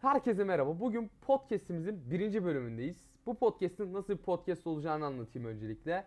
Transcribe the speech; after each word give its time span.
Herkese 0.00 0.44
merhaba. 0.44 0.80
Bugün 0.80 1.10
podcast'imizin 1.20 2.10
birinci 2.10 2.44
bölümündeyiz. 2.44 2.96
Bu 3.26 3.34
podcast'in 3.34 3.92
nasıl 3.92 4.12
bir 4.12 4.18
podcast 4.18 4.66
olacağını 4.66 5.06
anlatayım 5.06 5.48
öncelikle. 5.48 6.04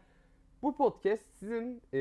Bu 0.61 0.77
podcast 0.77 1.25
sizin 1.33 1.81
e, 1.93 1.99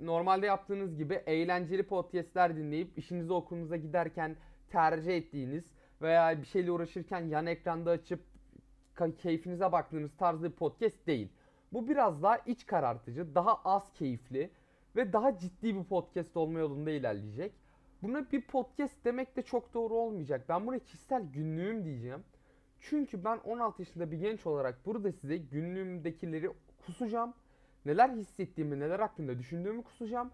normalde 0.00 0.46
yaptığınız 0.46 0.96
gibi 0.96 1.14
eğlenceli 1.14 1.82
podcast'ler 1.82 2.56
dinleyip 2.56 2.98
işinize 2.98 3.32
okulunuza 3.32 3.76
giderken 3.76 4.36
tercih 4.68 5.16
ettiğiniz 5.16 5.64
veya 6.02 6.40
bir 6.40 6.46
şeyle 6.46 6.70
uğraşırken 6.70 7.20
yan 7.20 7.46
ekranda 7.46 7.90
açıp 7.90 8.20
keyfinize 9.18 9.72
baktığınız 9.72 10.16
tarzı 10.16 10.44
bir 10.44 10.56
podcast 10.56 11.06
değil. 11.06 11.28
Bu 11.72 11.88
biraz 11.88 12.22
daha 12.22 12.36
iç 12.36 12.66
karartıcı, 12.66 13.34
daha 13.34 13.54
az 13.64 13.92
keyifli 13.92 14.50
ve 14.96 15.12
daha 15.12 15.38
ciddi 15.38 15.76
bir 15.76 15.84
podcast 15.84 16.36
olma 16.36 16.58
yolunda 16.58 16.90
ilerleyecek. 16.90 17.52
Buna 18.04 18.30
bir 18.32 18.40
podcast 18.40 19.04
demek 19.04 19.36
de 19.36 19.42
çok 19.42 19.74
doğru 19.74 19.94
olmayacak. 19.94 20.44
Ben 20.48 20.66
buna 20.66 20.78
kişisel 20.78 21.22
günlüğüm 21.22 21.84
diyeceğim. 21.84 22.24
Çünkü 22.80 23.24
ben 23.24 23.38
16 23.38 23.82
yaşında 23.82 24.10
bir 24.10 24.16
genç 24.18 24.46
olarak 24.46 24.86
burada 24.86 25.12
size 25.12 25.36
günlüğümdekileri 25.36 26.50
kusacağım. 26.86 27.34
Neler 27.84 28.08
hissettiğimi, 28.08 28.80
neler 28.80 29.00
hakkında 29.00 29.38
düşündüğümü 29.38 29.82
kusacağım. 29.82 30.30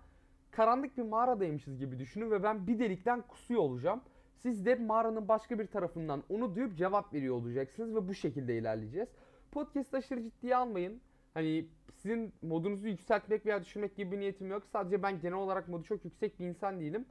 Karanlık 0.50 0.96
bir 0.96 1.02
mağaradaymışız 1.02 1.78
gibi 1.78 1.98
düşünün 1.98 2.30
ve 2.30 2.42
ben 2.42 2.66
bir 2.66 2.78
delikten 2.78 3.22
kusuyor 3.22 3.60
olacağım. 3.60 4.00
Siz 4.36 4.66
de 4.66 4.74
mağaranın 4.74 5.28
başka 5.28 5.58
bir 5.58 5.66
tarafından 5.66 6.22
onu 6.28 6.54
duyup 6.54 6.76
cevap 6.76 7.14
veriyor 7.14 7.34
olacaksınız 7.34 7.94
ve 7.94 8.08
bu 8.08 8.14
şekilde 8.14 8.58
ilerleyeceğiz. 8.58 9.08
Podcast 9.52 9.94
aşırı 9.94 10.22
ciddiye 10.22 10.56
almayın. 10.56 11.00
Hani 11.34 11.66
sizin 11.94 12.32
modunuzu 12.42 12.88
yükseltmek 12.88 13.46
veya 13.46 13.60
düşürmek 13.60 13.96
gibi 13.96 14.12
bir 14.12 14.20
niyetim 14.20 14.50
yok. 14.50 14.62
Sadece 14.72 15.02
ben 15.02 15.20
genel 15.20 15.38
olarak 15.38 15.68
modu 15.68 15.84
çok 15.84 16.04
yüksek 16.04 16.40
bir 16.40 16.46
insan 16.46 16.80
değilim. 16.80 17.06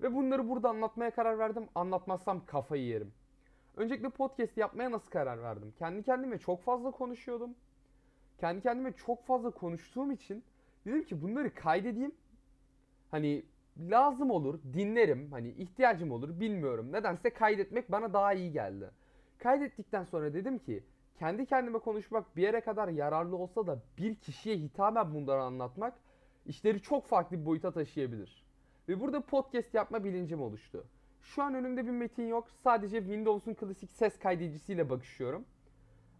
Ve 0.00 0.14
bunları 0.14 0.48
burada 0.48 0.68
anlatmaya 0.68 1.10
karar 1.10 1.38
verdim. 1.38 1.68
Anlatmazsam 1.74 2.46
kafayı 2.46 2.84
yerim. 2.84 3.12
Öncelikle 3.76 4.08
podcast 4.08 4.56
yapmaya 4.56 4.90
nasıl 4.90 5.10
karar 5.10 5.42
verdim? 5.42 5.74
Kendi 5.78 6.02
kendime 6.02 6.38
çok 6.38 6.62
fazla 6.62 6.90
konuşuyordum. 6.90 7.54
Kendi 8.40 8.62
kendime 8.62 8.92
çok 8.92 9.26
fazla 9.26 9.50
konuştuğum 9.50 10.10
için 10.10 10.44
dedim 10.86 11.04
ki 11.04 11.22
bunları 11.22 11.54
kaydedeyim. 11.54 12.14
Hani 13.10 13.42
lazım 13.78 14.30
olur, 14.30 14.60
dinlerim. 14.72 15.32
Hani 15.32 15.48
ihtiyacım 15.48 16.12
olur, 16.12 16.40
bilmiyorum. 16.40 16.92
Nedense 16.92 17.30
kaydetmek 17.30 17.92
bana 17.92 18.12
daha 18.12 18.32
iyi 18.32 18.52
geldi. 18.52 18.90
Kaydettikten 19.38 20.04
sonra 20.04 20.34
dedim 20.34 20.58
ki 20.58 20.84
kendi 21.18 21.46
kendime 21.46 21.78
konuşmak 21.78 22.36
bir 22.36 22.42
yere 22.42 22.60
kadar 22.60 22.88
yararlı 22.88 23.36
olsa 23.36 23.66
da 23.66 23.78
bir 23.98 24.14
kişiye 24.14 24.56
hitaben 24.56 25.14
bunları 25.14 25.42
anlatmak 25.42 25.94
işleri 26.46 26.82
çok 26.82 27.06
farklı 27.06 27.40
bir 27.40 27.46
boyuta 27.46 27.72
taşıyabilir. 27.72 28.47
Ve 28.88 29.00
burada 29.00 29.20
podcast 29.20 29.74
yapma 29.74 30.04
bilincim 30.04 30.42
oluştu. 30.42 30.84
Şu 31.22 31.42
an 31.42 31.54
önümde 31.54 31.86
bir 31.86 31.90
metin 31.90 32.26
yok. 32.26 32.50
Sadece 32.50 32.98
Windows'un 32.98 33.54
klasik 33.54 33.90
ses 33.92 34.18
kaydedicisiyle 34.18 34.90
bakışıyorum. 34.90 35.44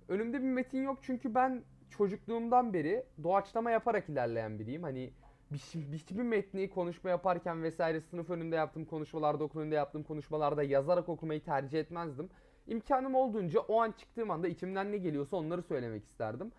Önümde 0.09 0.43
bir 0.43 0.49
metin 0.49 0.83
yok 0.83 0.99
çünkü 1.03 1.35
ben 1.35 1.63
çocukluğumdan 1.91 2.73
beri 2.73 3.05
doğaçlama 3.23 3.71
yaparak 3.71 4.09
ilerleyen 4.09 4.59
biriyim. 4.59 4.83
Hani 4.83 5.11
hiçbir 5.93 6.23
metni 6.23 6.71
konuşma 6.71 7.11
yaparken 7.11 7.63
vesaire 7.63 8.01
sınıf 8.01 8.31
önünde 8.31 8.57
yaptığım 8.57 8.85
konuşmalarda, 8.85 9.45
okul 9.45 9.61
önünde 9.61 9.75
yaptığım 9.75 10.03
konuşmalarda 10.03 10.63
yazarak 10.63 11.09
okumayı 11.09 11.45
tercih 11.45 11.81
etmezdim. 11.81 12.31
İmkanım 12.67 13.15
olduğunca 13.15 13.61
o 13.61 13.81
an 13.81 13.93
çıktığım 13.93 14.31
anda 14.31 14.49
içimden 14.49 14.93
ne 14.93 14.97
geliyorsa 14.97 15.37
onları 15.37 15.63
söylemek 15.63 16.05
isterdim. 16.05 16.53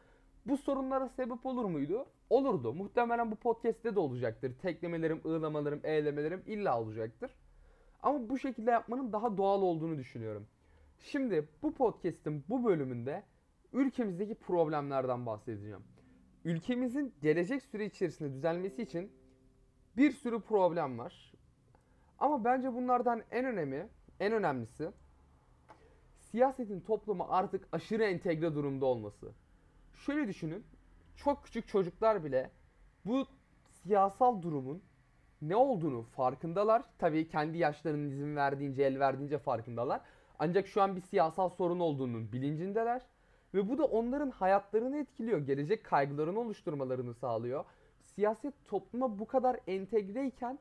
Bu 0.49 0.57
sorunlara 0.57 1.09
sebep 1.09 1.45
olur 1.45 1.65
muydu? 1.65 2.05
Olurdu. 2.29 2.73
Muhtemelen 2.73 3.31
bu 3.31 3.35
podcast'te 3.35 3.95
de 3.95 3.99
olacaktır. 3.99 4.53
Teklemelerim, 4.61 5.21
ığlamalarım, 5.25 5.79
eğlemelerim 5.83 6.43
illa 6.45 6.81
olacaktır. 6.81 7.31
Ama 8.03 8.29
bu 8.29 8.37
şekilde 8.37 8.71
yapmanın 8.71 9.13
daha 9.13 9.37
doğal 9.37 9.61
olduğunu 9.61 9.97
düşünüyorum. 9.97 10.47
Şimdi 10.99 11.47
bu 11.63 11.73
podcast'in 11.73 12.43
bu 12.49 12.65
bölümünde 12.65 13.23
ülkemizdeki 13.73 14.35
problemlerden 14.35 15.25
bahsedeceğim. 15.25 15.83
Ülkemizin 16.45 17.13
gelecek 17.21 17.63
süre 17.63 17.85
içerisinde 17.85 18.33
düzelmesi 18.33 18.81
için 18.81 19.11
bir 19.97 20.11
sürü 20.11 20.41
problem 20.41 20.99
var. 20.99 21.33
Ama 22.19 22.43
bence 22.43 22.73
bunlardan 22.73 23.23
en 23.31 23.45
önemli, 23.45 23.87
en 24.19 24.33
önemlisi 24.33 24.91
siyasetin 26.19 26.81
topluma 26.81 27.29
artık 27.29 27.67
aşırı 27.71 28.03
entegre 28.03 28.55
durumda 28.55 28.85
olması. 28.85 29.31
Şöyle 30.05 30.27
düşünün. 30.27 30.63
Çok 31.15 31.43
küçük 31.43 31.67
çocuklar 31.67 32.23
bile 32.23 32.51
bu 33.05 33.25
siyasal 33.69 34.41
durumun 34.41 34.81
ne 35.41 35.55
olduğunu 35.55 36.03
farkındalar. 36.03 36.83
Tabii 36.97 37.27
kendi 37.27 37.57
yaşlarının 37.57 38.11
izin 38.11 38.35
verdiğince, 38.35 38.83
el 38.83 38.99
verdiğince 38.99 39.37
farkındalar. 39.37 40.01
Ancak 40.39 40.67
şu 40.67 40.81
an 40.81 40.95
bir 40.95 41.01
siyasal 41.01 41.49
sorun 41.49 41.79
olduğunun 41.79 42.31
bilincindeler. 42.31 43.01
Ve 43.53 43.69
bu 43.69 43.77
da 43.77 43.85
onların 43.85 44.31
hayatlarını 44.31 44.97
etkiliyor. 44.97 45.39
Gelecek 45.39 45.83
kaygılarını 45.83 46.39
oluşturmalarını 46.39 47.13
sağlıyor. 47.13 47.65
Siyaset 48.01 48.53
topluma 48.67 49.19
bu 49.19 49.27
kadar 49.27 49.59
entegreyken 49.67 50.59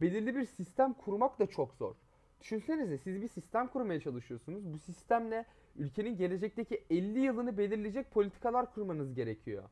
belirli 0.00 0.36
bir 0.36 0.44
sistem 0.44 0.92
kurmak 0.92 1.38
da 1.38 1.46
çok 1.46 1.74
zor. 1.74 1.94
Düşünsenize 2.40 2.98
siz 2.98 3.22
bir 3.22 3.28
sistem 3.28 3.66
kurmaya 3.66 4.00
çalışıyorsunuz. 4.00 4.72
Bu 4.72 4.78
sistemle 4.78 5.44
ülkenin 5.76 6.16
gelecekteki 6.16 6.84
50 6.90 7.20
yılını 7.20 7.58
belirleyecek 7.58 8.10
politikalar 8.10 8.74
kurmanız 8.74 9.14
gerekiyor. 9.14 9.64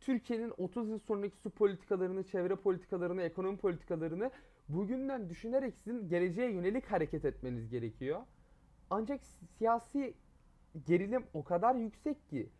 Türkiye'nin 0.00 0.52
30 0.58 0.88
yıl 0.88 0.98
sonraki 0.98 1.36
su 1.36 1.50
politikalarını, 1.50 2.24
çevre 2.24 2.56
politikalarını, 2.56 3.22
ekonomi 3.22 3.58
politikalarını 3.58 4.30
bugünden 4.68 5.28
düşünerek 5.28 5.74
sizin 5.74 6.08
geleceğe 6.08 6.50
yönelik 6.50 6.86
hareket 6.86 7.24
etmeniz 7.24 7.68
gerekiyor. 7.68 8.20
Ancak 8.90 9.20
siyasi 9.58 10.14
gerilim 10.86 11.24
o 11.34 11.44
kadar 11.44 11.74
yüksek 11.74 12.28
ki 12.28 12.50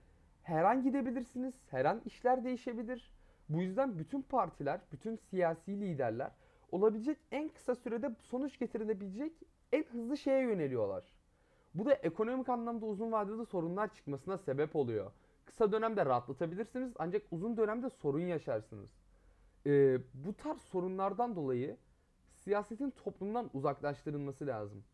her 0.42 0.64
an 0.64 0.82
gidebilirsiniz, 0.82 1.54
her 1.70 1.84
an 1.84 2.02
işler 2.04 2.44
değişebilir. 2.44 3.12
Bu 3.48 3.62
yüzden 3.62 3.98
bütün 3.98 4.22
partiler, 4.22 4.80
bütün 4.92 5.16
siyasi 5.16 5.80
liderler 5.80 6.30
olabilecek 6.72 7.18
en 7.30 7.48
kısa 7.48 7.74
sürede 7.74 8.10
sonuç 8.20 8.58
getirilebilecek 8.58 9.32
en 9.72 9.84
hızlı 9.84 10.16
şeye 10.16 10.40
yöneliyorlar. 10.42 11.04
Bu 11.78 11.86
da 11.86 11.94
ekonomik 11.94 12.48
anlamda 12.48 12.86
uzun 12.86 13.12
vadede 13.12 13.44
sorunlar 13.44 13.94
çıkmasına 13.94 14.38
sebep 14.38 14.76
oluyor. 14.76 15.12
Kısa 15.44 15.72
dönemde 15.72 16.06
rahatlatabilirsiniz 16.06 16.92
ancak 16.98 17.22
uzun 17.30 17.56
dönemde 17.56 17.90
sorun 17.90 18.20
yaşarsınız. 18.20 18.90
Ee, 19.66 19.98
bu 20.14 20.34
tarz 20.34 20.60
sorunlardan 20.60 21.36
dolayı 21.36 21.76
siyasetin 22.32 22.90
toplumdan 22.90 23.50
uzaklaştırılması 23.54 24.46
lazım. 24.46 24.84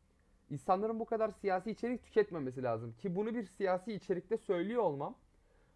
İnsanların 0.50 1.00
bu 1.00 1.04
kadar 1.04 1.30
siyasi 1.30 1.70
içerik 1.70 2.04
tüketmemesi 2.04 2.62
lazım. 2.62 2.94
Ki 2.98 3.16
bunu 3.16 3.34
bir 3.34 3.44
siyasi 3.44 3.92
içerikte 3.92 4.36
söylüyor 4.36 4.82
olmam 4.82 5.14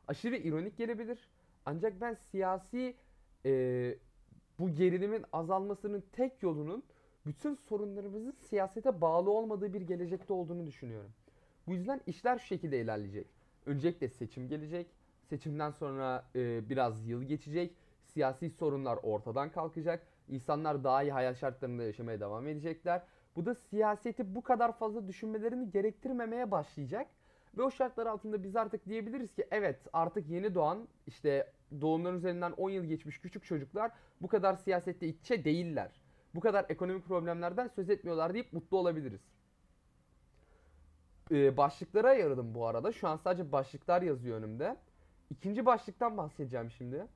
aşırı 0.08 0.36
ironik 0.36 0.76
gelebilir. 0.76 1.28
Ancak 1.66 2.00
ben 2.00 2.14
siyasi 2.14 2.96
e, 3.44 3.94
bu 4.58 4.70
gerilimin 4.70 5.24
azalmasının 5.32 6.04
tek 6.12 6.42
yolunun 6.42 6.82
bütün 7.26 7.54
sorunlarımızın 7.54 8.34
siyasete 8.40 9.00
bağlı 9.00 9.30
olmadığı 9.30 9.72
bir 9.72 9.80
gelecekte 9.80 10.32
olduğunu 10.32 10.66
düşünüyorum. 10.66 11.10
Bu 11.66 11.74
yüzden 11.74 12.00
işler 12.06 12.38
şu 12.38 12.46
şekilde 12.46 12.80
ilerleyecek. 12.80 13.26
Öncelikle 13.66 14.08
seçim 14.08 14.48
gelecek. 14.48 14.86
Seçimden 15.22 15.70
sonra 15.70 16.24
e, 16.36 16.68
biraz 16.68 17.06
yıl 17.06 17.22
geçecek. 17.22 17.74
Siyasi 18.04 18.50
sorunlar 18.50 18.98
ortadan 19.02 19.50
kalkacak. 19.50 20.06
İnsanlar 20.28 20.84
daha 20.84 21.02
iyi 21.02 21.12
hayat 21.12 21.36
şartlarında 21.36 21.82
yaşamaya 21.82 22.20
devam 22.20 22.46
edecekler. 22.46 23.02
Bu 23.36 23.46
da 23.46 23.54
siyaseti 23.54 24.34
bu 24.34 24.42
kadar 24.42 24.78
fazla 24.78 25.08
düşünmelerini 25.08 25.70
gerektirmemeye 25.70 26.50
başlayacak. 26.50 27.06
Ve 27.58 27.62
o 27.62 27.70
şartlar 27.70 28.06
altında 28.06 28.42
biz 28.42 28.56
artık 28.56 28.86
diyebiliriz 28.86 29.34
ki 29.34 29.46
evet 29.50 29.80
artık 29.92 30.28
yeni 30.28 30.54
doğan 30.54 30.88
işte 31.06 31.52
doğumların 31.80 32.16
üzerinden 32.16 32.52
10 32.52 32.70
yıl 32.70 32.84
geçmiş 32.84 33.18
küçük 33.18 33.44
çocuklar 33.44 33.90
bu 34.22 34.28
kadar 34.28 34.54
siyasette 34.54 35.08
içe 35.08 35.44
değiller. 35.44 36.05
Bu 36.36 36.40
kadar 36.40 36.66
ekonomik 36.68 37.04
problemlerden 37.06 37.68
söz 37.68 37.90
etmiyorlar 37.90 38.34
deyip 38.34 38.52
mutlu 38.52 38.78
olabiliriz. 38.78 39.20
Ee, 41.30 41.56
başlıklara 41.56 42.08
ayırdım 42.08 42.54
bu 42.54 42.66
arada. 42.66 42.92
Şu 42.92 43.08
an 43.08 43.16
sadece 43.16 43.52
başlıklar 43.52 44.02
yazıyor 44.02 44.38
önümde. 44.38 44.76
İkinci 45.30 45.66
başlıktan 45.66 46.16
bahsedeceğim 46.16 46.70
şimdi. 46.70 47.06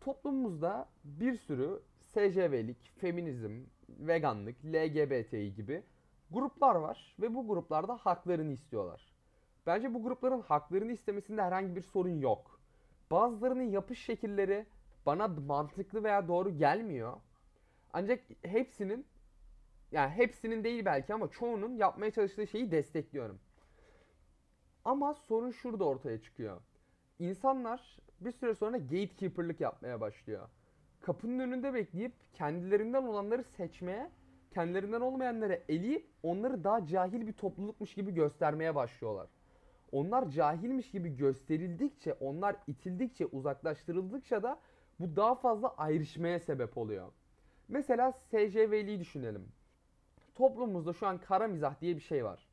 Toplumumuzda 0.00 0.88
bir 1.04 1.36
sürü 1.36 1.82
SCV'lik, 2.06 2.92
feminizm, 3.00 3.60
veganlık, 3.88 4.64
LGBTİ 4.64 5.54
gibi 5.54 5.82
gruplar 6.30 6.74
var 6.74 7.16
ve 7.20 7.34
bu 7.34 7.48
gruplarda 7.48 7.96
haklarını 7.96 8.52
istiyorlar. 8.52 9.12
Bence 9.66 9.94
bu 9.94 10.02
grupların 10.02 10.40
haklarını 10.40 10.92
istemesinde 10.92 11.42
herhangi 11.42 11.76
bir 11.76 11.82
sorun 11.82 12.20
yok. 12.20 12.60
Bazılarının 13.10 13.70
yapış 13.70 14.04
şekilleri 14.04 14.66
bana 15.06 15.28
mantıklı 15.28 16.04
veya 16.04 16.28
doğru 16.28 16.58
gelmiyor. 16.58 17.12
Ancak 17.92 18.20
hepsinin 18.42 19.06
yani 19.92 20.10
hepsinin 20.10 20.64
değil 20.64 20.84
belki 20.84 21.14
ama 21.14 21.30
çoğunun 21.30 21.76
yapmaya 21.76 22.10
çalıştığı 22.10 22.46
şeyi 22.46 22.70
destekliyorum. 22.70 23.38
Ama 24.84 25.14
sorun 25.14 25.50
şurada 25.50 25.84
ortaya 25.84 26.22
çıkıyor. 26.22 26.60
İnsanlar 27.18 27.98
bir 28.20 28.32
süre 28.32 28.54
sonra 28.54 28.76
gatekeeper'lık 28.76 29.60
yapmaya 29.60 30.00
başlıyor. 30.00 30.48
Kapının 31.00 31.38
önünde 31.38 31.74
bekleyip 31.74 32.12
kendilerinden 32.34 33.02
olanları 33.02 33.44
seçmeye 33.44 34.10
kendilerinden 34.54 35.00
olmayanlara 35.00 35.58
eleyip 35.68 36.06
onları 36.22 36.64
daha 36.64 36.86
cahil 36.86 37.26
bir 37.26 37.32
toplulukmuş 37.32 37.94
gibi 37.94 38.14
göstermeye 38.14 38.74
başlıyorlar. 38.74 39.28
Onlar 39.92 40.30
cahilmiş 40.30 40.90
gibi 40.90 41.16
gösterildikçe, 41.16 42.12
onlar 42.12 42.56
itildikçe, 42.66 43.26
uzaklaştırıldıkça 43.26 44.42
da 44.42 44.60
bu 45.00 45.16
daha 45.16 45.34
fazla 45.34 45.74
ayrışmaya 45.76 46.40
sebep 46.40 46.78
oluyor. 46.78 47.12
Mesela 47.68 48.12
SCV'liyi 48.12 49.00
düşünelim. 49.00 49.48
Toplumumuzda 50.34 50.92
şu 50.92 51.06
an 51.06 51.18
kara 51.18 51.48
mizah 51.48 51.80
diye 51.80 51.96
bir 51.96 52.00
şey 52.00 52.24
var. 52.24 52.48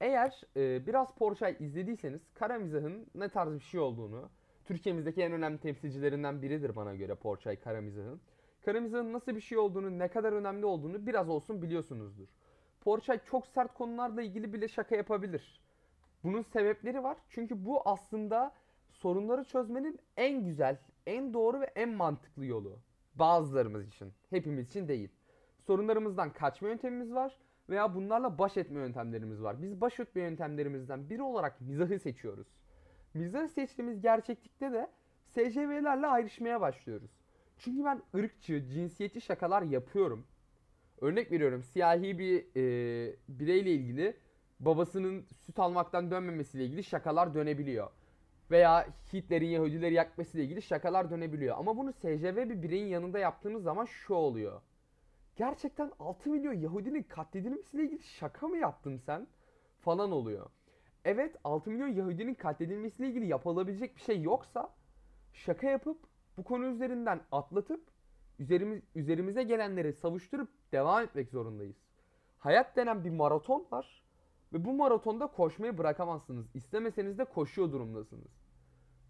Eğer 0.00 0.40
e, 0.56 0.86
biraz 0.86 1.14
Porsche'yi 1.14 1.58
izlediyseniz 1.58 2.20
kara 2.34 2.58
mizahın 2.58 3.06
ne 3.14 3.28
tarz 3.28 3.54
bir 3.54 3.60
şey 3.60 3.80
olduğunu, 3.80 4.30
Türkiye'mizdeki 4.64 5.22
en 5.22 5.32
önemli 5.32 5.58
temsilcilerinden 5.58 6.42
biridir 6.42 6.76
bana 6.76 6.94
göre 6.94 7.14
Porçay 7.14 7.56
kara 7.60 7.80
mizahın. 7.80 8.20
Kara 8.64 8.80
mizahın 8.80 9.12
nasıl 9.12 9.34
bir 9.34 9.40
şey 9.40 9.58
olduğunu, 9.58 9.98
ne 9.98 10.08
kadar 10.08 10.32
önemli 10.32 10.66
olduğunu 10.66 11.06
biraz 11.06 11.28
olsun 11.28 11.62
biliyorsunuzdur. 11.62 12.28
Porçay 12.80 13.20
çok 13.24 13.46
sert 13.46 13.74
konularla 13.74 14.22
ilgili 14.22 14.52
bile 14.52 14.68
şaka 14.68 14.96
yapabilir. 14.96 15.60
Bunun 16.24 16.42
sebepleri 16.42 17.02
var. 17.02 17.16
Çünkü 17.28 17.66
bu 17.66 17.88
aslında 17.88 18.52
sorunları 18.90 19.44
çözmenin 19.44 19.98
en 20.16 20.44
güzel, 20.44 20.78
en 21.06 21.34
doğru 21.34 21.60
ve 21.60 21.64
en 21.64 21.88
mantıklı 21.88 22.46
yolu. 22.46 22.78
Bazılarımız 23.16 23.86
için, 23.86 24.12
hepimiz 24.30 24.66
için 24.66 24.88
değil. 24.88 25.08
Sorunlarımızdan 25.66 26.32
kaçma 26.32 26.68
yöntemimiz 26.68 27.14
var 27.14 27.38
veya 27.68 27.94
bunlarla 27.94 28.38
baş 28.38 28.56
etme 28.56 28.80
yöntemlerimiz 28.80 29.42
var. 29.42 29.62
Biz 29.62 29.80
baş 29.80 30.00
etme 30.00 30.22
yöntemlerimizden 30.22 31.10
biri 31.10 31.22
olarak 31.22 31.60
mizahı 31.60 31.98
seçiyoruz. 31.98 32.46
Mizahı 33.14 33.48
seçtiğimiz 33.48 34.00
gerçeklikte 34.00 34.72
de 34.72 34.90
SCV'lerle 35.26 36.06
ayrışmaya 36.06 36.60
başlıyoruz. 36.60 37.10
Çünkü 37.58 37.84
ben 37.84 38.02
ırkçı, 38.14 38.64
cinsiyetçi 38.68 39.20
şakalar 39.20 39.62
yapıyorum. 39.62 40.26
Örnek 41.00 41.32
veriyorum 41.32 41.62
siyahi 41.62 42.18
bir 42.18 42.46
e, 42.56 43.16
bireyle 43.28 43.72
ilgili 43.72 44.16
babasının 44.60 45.26
süt 45.46 45.58
almaktan 45.58 46.10
dönmemesiyle 46.10 46.64
ilgili 46.64 46.84
şakalar 46.84 47.34
dönebiliyor. 47.34 47.90
Veya 48.50 48.86
Hitler'in 49.12 49.48
Yahudileri 49.48 49.94
yakmasıyla 49.94 50.44
ilgili 50.44 50.62
şakalar 50.62 51.10
dönebiliyor. 51.10 51.56
Ama 51.58 51.76
bunu 51.76 51.92
SCV 51.92 52.36
bir 52.36 52.62
bireyin 52.62 52.86
yanında 52.86 53.18
yaptığınız 53.18 53.62
zaman 53.62 53.84
şu 53.84 54.14
oluyor. 54.14 54.62
Gerçekten 55.36 55.92
6 55.98 56.30
milyon 56.30 56.52
Yahudinin 56.52 57.02
katledilmesiyle 57.02 57.84
ilgili 57.84 58.02
şaka 58.02 58.48
mı 58.48 58.58
yaptın 58.58 58.96
sen? 58.96 59.26
Falan 59.80 60.12
oluyor. 60.12 60.50
Evet 61.04 61.36
6 61.44 61.70
milyon 61.70 61.88
Yahudinin 61.88 62.34
katledilmesiyle 62.34 63.10
ilgili 63.10 63.26
yapılabilecek 63.26 63.96
bir 63.96 64.00
şey 64.00 64.22
yoksa 64.22 64.74
şaka 65.32 65.70
yapıp 65.70 65.98
bu 66.36 66.44
konu 66.44 66.66
üzerinden 66.66 67.20
atlatıp 67.32 67.80
üzerimiz, 68.38 68.82
üzerimize 68.94 69.42
gelenleri 69.42 69.92
savuşturup 69.92 70.48
devam 70.72 71.02
etmek 71.02 71.28
zorundayız. 71.30 71.76
Hayat 72.38 72.76
denen 72.76 73.04
bir 73.04 73.10
maraton 73.10 73.66
var 73.70 74.02
ve 74.52 74.64
bu 74.64 74.72
maratonda 74.72 75.26
koşmayı 75.26 75.78
bırakamazsınız. 75.78 76.46
İstemeseniz 76.54 77.18
de 77.18 77.24
koşuyor 77.24 77.72
durumdasınız. 77.72 78.46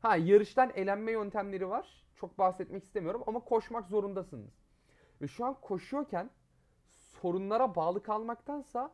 Ha 0.03 0.17
yarıştan 0.17 0.73
elenme 0.75 1.13
yöntemleri 1.13 1.69
var. 1.69 2.05
Çok 2.15 2.39
bahsetmek 2.39 2.83
istemiyorum 2.83 3.23
ama 3.27 3.41
koşmak 3.41 3.89
zorundasınız. 3.89 4.51
Ve 5.23 5.27
şu 5.27 5.45
an 5.45 5.61
koşuyorken 5.61 6.31
sorunlara 6.97 7.75
bağlı 7.75 8.03
kalmaktansa 8.03 8.93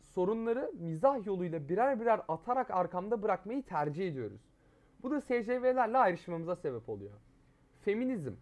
sorunları 0.00 0.72
mizah 0.74 1.26
yoluyla 1.26 1.68
birer 1.68 2.00
birer 2.00 2.20
atarak 2.28 2.70
arkamda 2.70 3.22
bırakmayı 3.22 3.62
tercih 3.62 4.08
ediyoruz. 4.08 4.40
Bu 5.02 5.10
da 5.10 5.20
SCV'lerle 5.20 5.98
ayrışmamıza 5.98 6.56
sebep 6.56 6.88
oluyor. 6.88 7.12
Feminizm. 7.80 8.34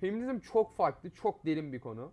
Feminizm 0.00 0.38
çok 0.38 0.76
farklı, 0.76 1.10
çok 1.10 1.46
derin 1.46 1.72
bir 1.72 1.80
konu. 1.80 2.12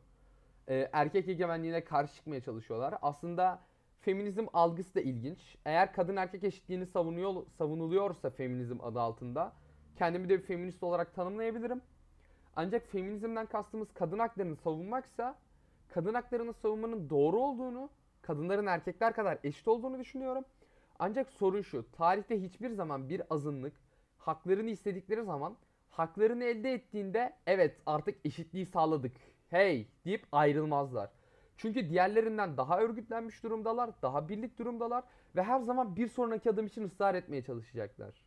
Ee, 0.69 0.89
erkek 0.93 1.27
egemenliğine 1.27 1.83
karşı 1.83 2.15
çıkmaya 2.15 2.41
çalışıyorlar. 2.41 2.95
Aslında 3.01 3.61
feminizm 4.01 4.45
algısı 4.53 4.95
da 4.95 5.01
ilginç. 5.01 5.57
Eğer 5.65 5.93
kadın 5.93 6.15
erkek 6.15 6.43
eşitliğini 6.43 6.85
savunuyor, 6.85 7.45
savunuluyorsa 7.57 8.29
feminizm 8.29 8.77
adı 8.81 8.99
altında 8.99 9.53
kendimi 9.95 10.29
de 10.29 10.39
bir 10.39 10.43
feminist 10.43 10.83
olarak 10.83 11.15
tanımlayabilirim. 11.15 11.81
Ancak 12.55 12.87
feminizmden 12.87 13.45
kastımız 13.45 13.93
kadın 13.93 14.19
haklarını 14.19 14.55
savunmaksa 14.55 15.37
kadın 15.89 16.13
haklarını 16.13 16.53
savunmanın 16.53 17.09
doğru 17.09 17.39
olduğunu, 17.39 17.89
kadınların 18.21 18.65
erkekler 18.65 19.13
kadar 19.13 19.37
eşit 19.43 19.67
olduğunu 19.67 19.99
düşünüyorum. 19.99 20.45
Ancak 20.99 21.29
sorun 21.29 21.61
şu, 21.61 21.91
tarihte 21.91 22.41
hiçbir 22.41 22.69
zaman 22.69 23.09
bir 23.09 23.21
azınlık 23.29 23.73
haklarını 24.17 24.69
istedikleri 24.69 25.23
zaman 25.23 25.57
haklarını 25.89 26.43
elde 26.43 26.73
ettiğinde 26.73 27.33
evet 27.47 27.81
artık 27.85 28.25
eşitliği 28.25 28.65
sağladık. 28.65 29.17
Hey 29.49 29.87
deyip 30.05 30.25
ayrılmazlar. 30.31 31.09
Çünkü 31.57 31.89
diğerlerinden 31.89 32.57
daha 32.57 32.79
örgütlenmiş 32.79 33.43
durumdalar, 33.43 33.89
daha 34.01 34.29
birlik 34.29 34.59
durumdalar 34.59 35.03
ve 35.35 35.43
her 35.43 35.59
zaman 35.59 35.95
bir 35.95 36.07
sonraki 36.07 36.49
adım 36.49 36.65
için 36.65 36.83
ısrar 36.83 37.15
etmeye 37.15 37.43
çalışacaklar. 37.43 38.21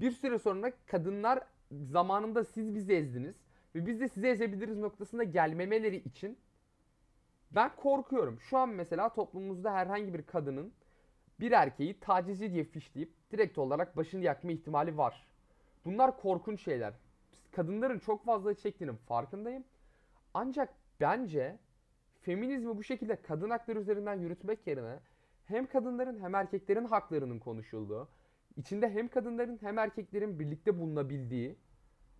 Bir 0.00 0.10
süre 0.10 0.38
sonra 0.38 0.72
kadınlar 0.86 1.40
zamanında 1.70 2.44
siz 2.44 2.74
bizi 2.74 2.92
ezdiniz 2.94 3.36
ve 3.74 3.86
biz 3.86 4.00
de 4.00 4.08
sizi 4.08 4.26
ezebiliriz 4.26 4.78
noktasında 4.78 5.24
gelmemeleri 5.24 5.96
için 5.96 6.38
ben 7.50 7.76
korkuyorum. 7.76 8.40
Şu 8.40 8.58
an 8.58 8.68
mesela 8.68 9.08
toplumumuzda 9.08 9.74
herhangi 9.74 10.14
bir 10.14 10.22
kadının 10.22 10.72
bir 11.40 11.52
erkeği 11.52 12.00
tacizci 12.00 12.52
diye 12.52 12.64
fişleyip 12.64 13.12
direkt 13.32 13.58
olarak 13.58 13.96
başını 13.96 14.24
yakma 14.24 14.52
ihtimali 14.52 14.98
var. 14.98 15.26
Bunlar 15.84 16.16
korkunç 16.20 16.64
şeyler. 16.64 16.94
Kadınların 17.52 17.98
çok 17.98 18.24
fazla 18.24 18.54
çektiğinin 18.54 18.96
farkındayım. 18.96 19.64
Ancak 20.34 20.74
bence 21.00 21.58
feminizmi 22.22 22.76
bu 22.76 22.82
şekilde 22.82 23.16
kadın 23.16 23.50
hakları 23.50 23.80
üzerinden 23.80 24.14
yürütmek 24.14 24.66
yerine 24.66 24.98
hem 25.44 25.66
kadınların 25.66 26.20
hem 26.20 26.34
erkeklerin 26.34 26.84
haklarının 26.84 27.38
konuşulduğu, 27.38 28.08
içinde 28.56 28.90
hem 28.90 29.08
kadınların 29.08 29.58
hem 29.62 29.78
erkeklerin 29.78 30.40
birlikte 30.40 30.78
bulunabildiği 30.78 31.56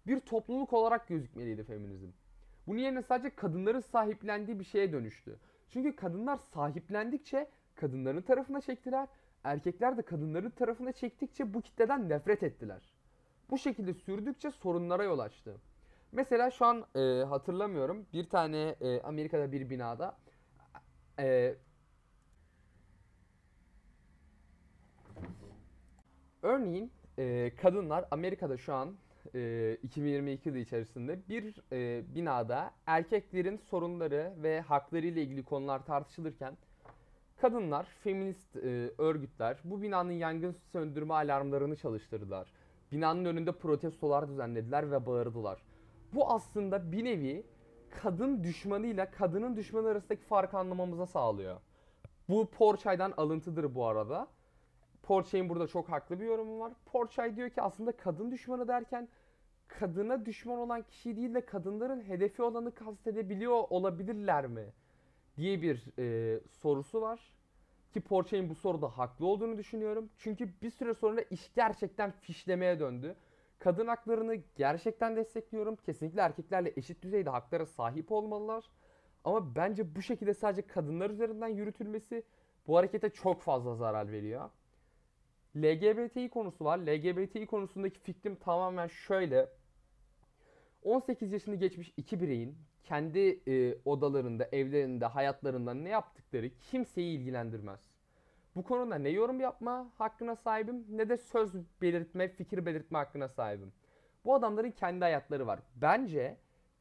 bir 0.06 0.20
topluluk 0.20 0.72
olarak 0.72 1.08
gözükmeliydi 1.08 1.64
feminizm. 1.64 2.08
Bunun 2.66 2.78
yerine 2.78 3.02
sadece 3.02 3.34
kadınların 3.34 3.80
sahiplendiği 3.80 4.60
bir 4.60 4.64
şeye 4.64 4.92
dönüştü. 4.92 5.38
Çünkü 5.68 5.96
kadınlar 5.96 6.36
sahiplendikçe 6.36 7.48
kadınların 7.74 8.22
tarafına 8.22 8.60
çektiler. 8.60 9.08
Erkekler 9.44 9.96
de 9.96 10.02
kadınların 10.02 10.50
tarafına 10.50 10.92
çektikçe 10.92 11.54
bu 11.54 11.60
kitleden 11.60 12.08
nefret 12.08 12.42
ettiler. 12.42 12.92
Bu 13.50 13.58
şekilde 13.58 13.94
sürdükçe 13.94 14.50
sorunlara 14.50 15.04
yol 15.04 15.18
açtı. 15.18 15.56
Mesela 16.12 16.50
şu 16.50 16.66
an 16.66 16.84
e, 16.96 17.24
hatırlamıyorum 17.24 18.06
bir 18.12 18.28
tane 18.28 18.76
e, 18.80 19.00
Amerika'da 19.00 19.52
bir 19.52 19.70
binada 19.70 20.16
e, 21.18 21.54
örneğin 26.42 26.92
e, 27.18 27.52
kadınlar 27.56 28.04
Amerika'da 28.10 28.56
şu 28.56 28.74
an 28.74 28.96
e, 29.34 29.74
2022 29.82 30.48
yılı 30.48 30.58
içerisinde 30.58 31.28
bir 31.28 31.56
e, 31.72 32.02
binada 32.14 32.70
erkeklerin 32.86 33.56
sorunları 33.56 34.32
ve 34.36 34.60
hakları 34.60 35.06
ile 35.06 35.22
ilgili 35.22 35.44
konular 35.44 35.86
tartışılırken 35.86 36.56
kadınlar, 37.40 37.84
feminist 37.84 38.56
e, 38.56 38.90
örgütler 38.98 39.58
bu 39.64 39.82
binanın 39.82 40.12
yangın 40.12 40.52
söndürme 40.52 41.14
alarmlarını 41.14 41.76
çalıştırdılar. 41.76 42.52
Binanın 42.92 43.24
önünde 43.24 43.52
protestolar 43.52 44.28
düzenlediler 44.28 44.90
ve 44.90 45.06
bağırdılar. 45.06 45.71
Bu 46.12 46.30
aslında 46.30 46.92
bir 46.92 47.04
nevi 47.04 47.46
kadın 47.90 48.44
düşmanıyla 48.44 49.10
kadının 49.10 49.56
düşmanı 49.56 49.88
arasındaki 49.88 50.22
farkı 50.24 50.58
anlamamıza 50.58 51.06
sağlıyor. 51.06 51.60
Bu 52.28 52.46
Porçay'dan 52.46 53.12
alıntıdır 53.16 53.74
bu 53.74 53.86
arada. 53.86 54.28
Porçay'ın 55.02 55.48
burada 55.48 55.66
çok 55.66 55.88
haklı 55.88 56.20
bir 56.20 56.24
yorumu 56.24 56.60
var. 56.60 56.72
Porçay 56.86 57.36
diyor 57.36 57.50
ki 57.50 57.62
aslında 57.62 57.96
kadın 57.96 58.30
düşmanı 58.30 58.68
derken 58.68 59.08
kadına 59.68 60.26
düşman 60.26 60.58
olan 60.58 60.82
kişi 60.82 61.16
değil 61.16 61.34
de 61.34 61.44
kadınların 61.46 62.00
hedefi 62.02 62.42
olanı 62.42 62.74
kastedebiliyor 62.74 63.64
olabilirler 63.70 64.46
mi? 64.46 64.72
diye 65.36 65.62
bir 65.62 65.98
e, 65.98 66.40
sorusu 66.50 67.00
var. 67.00 67.20
Ki 67.92 68.00
Porsche'nin 68.00 68.48
bu 68.48 68.54
soruda 68.54 68.88
haklı 68.88 69.26
olduğunu 69.26 69.58
düşünüyorum. 69.58 70.10
Çünkü 70.18 70.50
bir 70.62 70.70
süre 70.70 70.94
sonra 70.94 71.20
iş 71.20 71.54
gerçekten 71.54 72.10
fişlemeye 72.10 72.80
döndü. 72.80 73.16
Kadın 73.62 73.86
haklarını 73.86 74.36
gerçekten 74.56 75.16
destekliyorum. 75.16 75.76
Kesinlikle 75.76 76.20
erkeklerle 76.20 76.72
eşit 76.76 77.02
düzeyde 77.02 77.30
haklara 77.30 77.66
sahip 77.66 78.12
olmalılar. 78.12 78.64
Ama 79.24 79.54
bence 79.54 79.94
bu 79.94 80.02
şekilde 80.02 80.34
sadece 80.34 80.66
kadınlar 80.66 81.10
üzerinden 81.10 81.48
yürütülmesi 81.48 82.22
bu 82.66 82.76
harekete 82.76 83.10
çok 83.10 83.42
fazla 83.42 83.74
zarar 83.74 84.12
veriyor. 84.12 84.50
LGBTİ 85.56 86.28
konusu 86.28 86.64
var. 86.64 86.78
LGBTİ 86.78 87.46
konusundaki 87.46 88.00
fikrim 88.00 88.36
tamamen 88.36 88.86
şöyle. 88.86 89.48
18 90.82 91.32
yaşını 91.32 91.56
geçmiş 91.56 91.92
iki 91.96 92.20
bireyin 92.20 92.56
kendi 92.84 93.40
e, 93.48 93.78
odalarında, 93.84 94.48
evlerinde, 94.52 95.06
hayatlarında 95.06 95.74
ne 95.74 95.88
yaptıkları 95.88 96.50
kimseyi 96.70 97.18
ilgilendirmez. 97.18 97.91
Bu 98.56 98.62
konuda 98.62 98.94
ne 98.94 99.08
yorum 99.08 99.40
yapma 99.40 99.90
hakkına 99.98 100.36
sahibim 100.36 100.86
ne 100.88 101.08
de 101.08 101.16
söz 101.16 101.52
belirtme, 101.82 102.28
fikir 102.28 102.66
belirtme 102.66 102.98
hakkına 102.98 103.28
sahibim. 103.28 103.72
Bu 104.24 104.34
adamların 104.34 104.70
kendi 104.70 105.04
hayatları 105.04 105.46
var. 105.46 105.60
Bence 105.76 106.36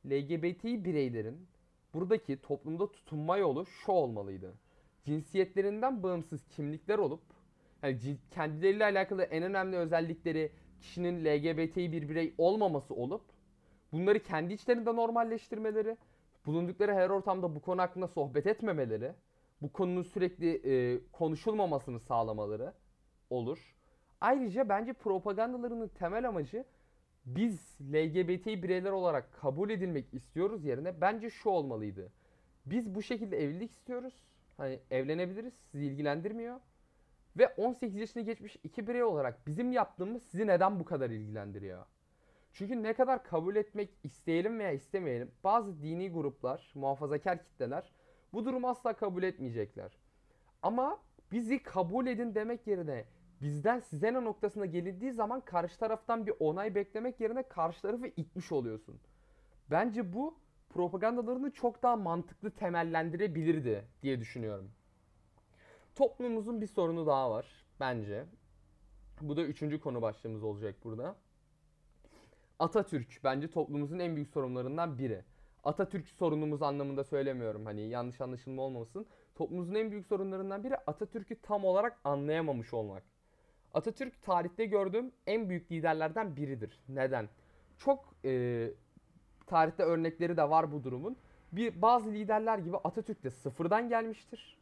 LGBT 0.05 0.63
bireylerin 0.63 1.47
buradaki 1.93 2.41
toplumda 2.41 2.91
tutunma 2.91 3.37
yolu 3.37 3.65
şu 3.65 3.91
olmalıydı. 3.91 4.53
Cinsiyetlerinden 5.03 6.03
bağımsız 6.03 6.47
kimlikler 6.47 6.97
olup 6.97 7.21
yani 7.83 8.17
kendileriyle 8.31 8.85
alakalı 8.85 9.23
en 9.23 9.43
önemli 9.43 9.77
özellikleri 9.77 10.51
kişinin 10.79 11.25
LGBT'yi 11.25 11.91
bir 11.91 12.09
birey 12.09 12.33
olmaması 12.37 12.93
olup 12.93 13.21
bunları 13.91 14.19
kendi 14.19 14.53
içlerinde 14.53 14.95
normalleştirmeleri, 14.95 15.97
bulundukları 16.45 16.93
her 16.93 17.09
ortamda 17.09 17.55
bu 17.55 17.61
konu 17.61 17.81
hakkında 17.81 18.07
sohbet 18.07 18.47
etmemeleri, 18.47 19.13
bu 19.61 19.71
konunun 19.71 20.03
sürekli 20.03 20.61
e, 20.65 20.99
konuşulmamasını 21.11 21.99
sağlamaları 21.99 22.73
olur. 23.29 23.75
Ayrıca 24.21 24.69
bence 24.69 24.93
propagandalarının 24.93 25.87
temel 25.87 26.27
amacı 26.27 26.65
biz 27.25 27.77
LGBT 27.81 28.45
bireyler 28.45 28.91
olarak 28.91 29.33
kabul 29.33 29.69
edilmek 29.69 30.13
istiyoruz 30.13 30.65
yerine 30.65 31.01
bence 31.01 31.29
şu 31.29 31.49
olmalıydı. 31.49 32.11
Biz 32.65 32.95
bu 32.95 33.01
şekilde 33.01 33.43
evlilik 33.43 33.71
istiyoruz. 33.71 34.13
Hani 34.57 34.79
evlenebiliriz. 34.91 35.53
Sizi 35.71 35.85
ilgilendirmiyor. 35.85 36.59
Ve 37.37 37.47
18 37.47 37.95
yaşını 37.95 38.23
geçmiş 38.23 38.57
iki 38.63 38.87
birey 38.87 39.03
olarak 39.03 39.47
bizim 39.47 39.71
yaptığımız 39.71 40.23
sizi 40.23 40.47
neden 40.47 40.79
bu 40.79 40.85
kadar 40.85 41.09
ilgilendiriyor? 41.09 41.85
Çünkü 42.53 42.83
ne 42.83 42.93
kadar 42.93 43.23
kabul 43.23 43.55
etmek 43.55 43.89
isteyelim 44.03 44.59
veya 44.59 44.71
istemeyelim 44.71 45.31
bazı 45.43 45.81
dini 45.81 46.11
gruplar, 46.11 46.71
muhafazakar 46.75 47.43
kitleler 47.43 47.91
bu 48.33 48.45
durumu 48.45 48.69
asla 48.69 48.93
kabul 48.93 49.23
etmeyecekler. 49.23 49.91
Ama 50.61 50.99
bizi 51.31 51.63
kabul 51.63 52.07
edin 52.07 52.35
demek 52.35 52.67
yerine 52.67 53.05
bizden 53.41 53.79
size 53.79 54.13
ne 54.13 54.23
noktasına 54.23 54.65
gelindiği 54.65 55.11
zaman 55.11 55.41
karşı 55.41 55.79
taraftan 55.79 56.27
bir 56.27 56.33
onay 56.39 56.75
beklemek 56.75 57.19
yerine 57.19 57.43
karşı 57.43 57.81
tarafı 57.81 58.07
itmiş 58.07 58.51
oluyorsun. 58.51 58.99
Bence 59.71 60.13
bu 60.13 60.37
propagandalarını 60.69 61.51
çok 61.51 61.83
daha 61.83 61.95
mantıklı 61.95 62.51
temellendirebilirdi 62.51 63.87
diye 64.01 64.19
düşünüyorum. 64.19 64.71
Toplumumuzun 65.95 66.61
bir 66.61 66.67
sorunu 66.67 67.07
daha 67.07 67.31
var 67.31 67.65
bence. 67.79 68.25
Bu 69.21 69.37
da 69.37 69.43
üçüncü 69.43 69.79
konu 69.79 70.01
başlığımız 70.01 70.43
olacak 70.43 70.75
burada. 70.83 71.15
Atatürk 72.59 73.19
bence 73.23 73.51
toplumumuzun 73.51 73.99
en 73.99 74.15
büyük 74.15 74.29
sorunlarından 74.29 74.97
biri. 74.97 75.23
Atatürk 75.63 76.07
sorunumuz 76.07 76.61
anlamında 76.61 77.03
söylemiyorum 77.03 77.65
hani 77.65 77.81
yanlış 77.89 78.21
anlaşılma 78.21 78.61
olmasın. 78.61 79.05
Toplumumuzun 79.35 79.75
en 79.75 79.91
büyük 79.91 80.05
sorunlarından 80.05 80.63
biri 80.63 80.77
Atatürk'ü 80.77 81.41
tam 81.41 81.65
olarak 81.65 81.99
anlayamamış 82.03 82.73
olmak. 82.73 83.03
Atatürk 83.73 84.21
tarihte 84.21 84.65
gördüğüm 84.65 85.11
en 85.27 85.49
büyük 85.49 85.71
liderlerden 85.71 86.35
biridir. 86.35 86.79
Neden? 86.89 87.29
Çok 87.77 88.15
e, 88.25 88.71
tarihte 89.47 89.83
örnekleri 89.83 90.37
de 90.37 90.49
var 90.49 90.71
bu 90.71 90.83
durumun. 90.83 91.17
Bir 91.51 91.81
bazı 91.81 92.11
liderler 92.11 92.57
gibi 92.57 92.77
Atatürk 92.77 93.23
de 93.23 93.29
sıfırdan 93.31 93.89
gelmiştir. 93.89 94.57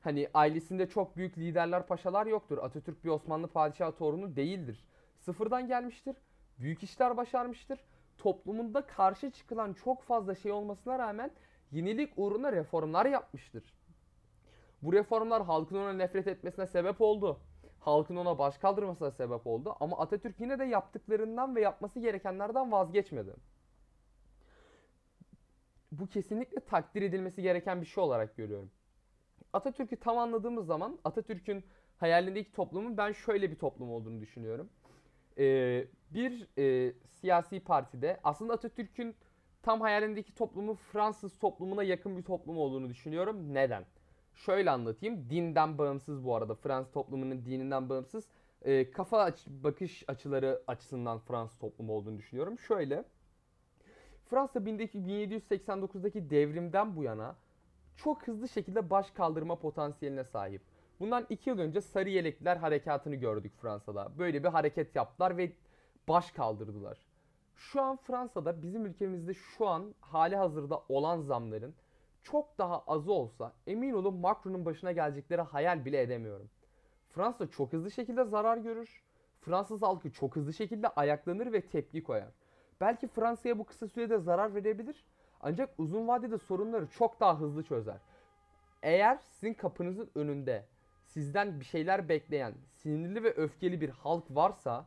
Hani 0.00 0.28
ailesinde 0.34 0.88
çok 0.88 1.16
büyük 1.16 1.38
liderler, 1.38 1.86
paşalar 1.86 2.26
yoktur. 2.26 2.58
Atatürk 2.58 3.04
bir 3.04 3.08
Osmanlı 3.08 3.48
padişahı 3.48 3.92
torunu 3.92 4.36
değildir. 4.36 4.84
Sıfırdan 5.18 5.66
gelmiştir. 5.66 6.16
Büyük 6.58 6.82
işler 6.82 7.16
başarmıştır. 7.16 7.80
Toplumunda 8.20 8.86
karşı 8.86 9.30
çıkılan 9.30 9.72
çok 9.72 10.02
fazla 10.02 10.34
şey 10.34 10.52
olmasına 10.52 10.98
rağmen 10.98 11.30
yenilik 11.72 12.12
uğruna 12.16 12.52
reformlar 12.52 13.06
yapmıştır. 13.06 13.74
Bu 14.82 14.92
reformlar 14.92 15.44
halkın 15.44 15.76
ona 15.76 15.92
nefret 15.92 16.26
etmesine 16.26 16.66
sebep 16.66 17.00
oldu 17.00 17.40
halkın 17.80 18.16
ona 18.16 18.38
baş 18.38 18.58
kaldırmasına 18.58 19.10
sebep 19.10 19.46
oldu. 19.46 19.76
Ama 19.80 19.98
Atatürk 19.98 20.40
yine 20.40 20.58
de 20.58 20.64
yaptıklarından 20.64 21.56
ve 21.56 21.60
yapması 21.60 22.00
gerekenlerden 22.00 22.72
vazgeçmedi. 22.72 23.34
Bu 25.92 26.06
kesinlikle 26.06 26.60
takdir 26.60 27.02
edilmesi 27.02 27.42
gereken 27.42 27.80
bir 27.80 27.86
şey 27.86 28.04
olarak 28.04 28.36
görüyorum. 28.36 28.70
Atatürk'ü 29.52 29.96
tam 29.96 30.18
anladığımız 30.18 30.66
zaman 30.66 30.98
Atatürk'ün 31.04 31.64
hayalindeki 31.96 32.52
toplumun 32.52 32.96
ben 32.96 33.12
şöyle 33.12 33.50
bir 33.50 33.58
toplum 33.58 33.90
olduğunu 33.90 34.20
düşünüyorum. 34.20 34.70
Ee, 35.40 35.86
bir 36.10 36.46
e, 36.58 36.92
siyasi 37.06 37.60
partide 37.60 38.20
aslında 38.24 38.52
Atatürk'ün 38.52 39.14
tam 39.62 39.80
hayalindeki 39.80 40.34
toplumu 40.34 40.74
Fransız 40.74 41.38
toplumuna 41.38 41.82
yakın 41.82 42.18
bir 42.18 42.22
toplum 42.22 42.58
olduğunu 42.58 42.88
düşünüyorum. 42.88 43.54
Neden? 43.54 43.84
Şöyle 44.34 44.70
anlatayım. 44.70 45.30
Dinden 45.30 45.78
bağımsız 45.78 46.24
bu 46.24 46.36
arada. 46.36 46.54
Fransız 46.54 46.92
toplumunun 46.92 47.44
dininden 47.44 47.88
bağımsız. 47.88 48.28
E, 48.62 48.90
kafa 48.90 49.18
aç, 49.18 49.46
bakış 49.46 50.04
açıları 50.08 50.62
açısından 50.66 51.18
Fransız 51.18 51.58
toplumu 51.58 51.92
olduğunu 51.92 52.18
düşünüyorum. 52.18 52.58
Şöyle. 52.58 53.04
Fransa 54.24 54.58
1789'daki 54.58 56.30
devrimden 56.30 56.96
bu 56.96 57.02
yana 57.02 57.36
çok 57.96 58.28
hızlı 58.28 58.48
şekilde 58.48 58.90
baş 58.90 59.10
kaldırma 59.10 59.58
potansiyeline 59.58 60.24
sahip. 60.24 60.62
Bundan 61.00 61.26
iki 61.28 61.50
yıl 61.50 61.58
önce 61.58 61.80
Sarı 61.80 62.08
Yelekliler 62.08 62.56
harekatını 62.56 63.14
gördük 63.14 63.52
Fransa'da. 63.56 64.18
Böyle 64.18 64.44
bir 64.44 64.48
hareket 64.48 64.96
yaptılar 64.96 65.36
ve 65.36 65.52
baş 66.08 66.30
kaldırdılar. 66.30 66.98
Şu 67.56 67.82
an 67.82 67.96
Fransa'da 67.96 68.62
bizim 68.62 68.86
ülkemizde 68.86 69.34
şu 69.34 69.68
an 69.68 69.94
hali 70.00 70.36
hazırda 70.36 70.82
olan 70.88 71.20
zamların 71.20 71.74
çok 72.22 72.58
daha 72.58 72.80
azı 72.80 73.12
olsa 73.12 73.52
emin 73.66 73.92
olun 73.92 74.14
Macron'un 74.14 74.64
başına 74.64 74.92
gelecekleri 74.92 75.40
hayal 75.40 75.84
bile 75.84 76.00
edemiyorum. 76.00 76.50
Fransa 77.08 77.46
çok 77.46 77.72
hızlı 77.72 77.90
şekilde 77.90 78.24
zarar 78.24 78.56
görür. 78.56 79.02
Fransız 79.40 79.82
halkı 79.82 80.12
çok 80.12 80.36
hızlı 80.36 80.52
şekilde 80.52 80.88
ayaklanır 80.88 81.52
ve 81.52 81.60
tepki 81.60 82.02
koyar. 82.02 82.32
Belki 82.80 83.08
Fransa'ya 83.08 83.58
bu 83.58 83.64
kısa 83.64 83.88
sürede 83.88 84.18
zarar 84.18 84.54
verebilir 84.54 85.04
ancak 85.40 85.70
uzun 85.78 86.08
vadede 86.08 86.38
sorunları 86.38 86.86
çok 86.86 87.20
daha 87.20 87.40
hızlı 87.40 87.62
çözer. 87.62 87.98
Eğer 88.82 89.18
sizin 89.22 89.54
kapınızın 89.54 90.10
önünde 90.14 90.66
sizden 91.10 91.60
bir 91.60 91.64
şeyler 91.64 92.08
bekleyen, 92.08 92.54
sinirli 92.72 93.22
ve 93.24 93.34
öfkeli 93.34 93.80
bir 93.80 93.88
halk 93.88 94.24
varsa 94.30 94.86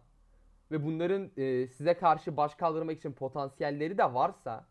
ve 0.72 0.86
bunların 0.86 1.32
e, 1.38 1.68
size 1.68 1.94
karşı 1.94 2.38
baş 2.38 2.56
kaldırmak 2.56 2.98
için 2.98 3.12
potansiyelleri 3.12 3.98
de 3.98 4.14
varsa 4.14 4.66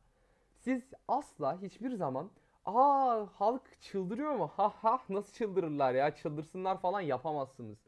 siz 0.59 0.83
asla 1.09 1.63
hiçbir 1.63 1.91
zaman 1.91 2.31
aa 2.65 3.27
halk 3.35 3.81
çıldırıyor 3.81 4.33
mu? 4.35 4.51
Ha 4.57 4.73
ha 4.83 5.01
nasıl 5.09 5.33
çıldırırlar 5.33 5.95
ya 5.95 6.15
çıldırsınlar 6.15 6.81
falan 6.81 7.01
yapamazsınız. 7.01 7.79